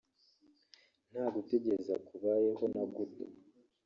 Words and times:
nta 1.11 1.25
gutegereza 1.35 1.93
kubayeho 2.07 2.63
na 2.73 2.83
guto 2.93 3.23